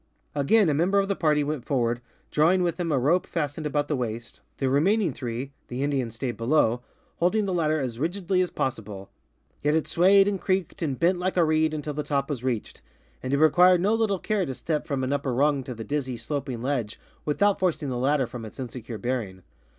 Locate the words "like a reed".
11.19-11.71